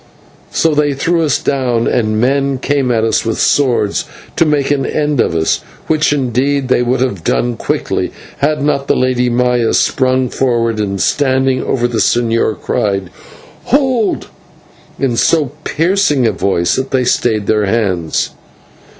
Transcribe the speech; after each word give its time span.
So 0.49 0.73
they 0.73 0.93
threw 0.95 1.21
us 1.21 1.37
down, 1.37 1.85
and 1.87 2.19
men 2.19 2.57
came 2.57 2.91
at 2.91 3.03
us 3.03 3.23
with 3.23 3.37
swords 3.39 4.05
to 4.35 4.45
make 4.47 4.71
an 4.71 4.83
end 4.83 5.21
of 5.21 5.35
us, 5.35 5.57
which 5.85 6.11
indeed 6.11 6.69
they 6.69 6.81
would 6.81 7.01
have 7.01 7.23
done 7.23 7.55
quickly, 7.55 8.11
had 8.39 8.63
not 8.63 8.87
the 8.87 8.95
Lady 8.95 9.29
Maya 9.29 9.73
sprung 9.73 10.27
forward, 10.27 10.79
and, 10.79 10.99
standing 10.99 11.61
over 11.63 11.87
the 11.87 11.99
señor, 11.99 12.59
cried 12.59 13.11
"Hold!" 13.65 14.25
in 14.97 15.17
so 15.17 15.51
piercing 15.65 16.25
a 16.25 16.31
voice 16.31 16.75
that 16.77 16.89
they 16.89 17.03
stayed 17.05 17.45
their 17.45 17.65
hands. 17.67 18.31